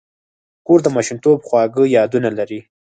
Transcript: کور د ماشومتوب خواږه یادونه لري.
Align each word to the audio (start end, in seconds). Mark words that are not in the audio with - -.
کور 0.65 0.79
د 0.83 0.87
ماشومتوب 0.95 1.37
خواږه 1.47 1.83
یادونه 1.97 2.29
لري. 2.37 2.59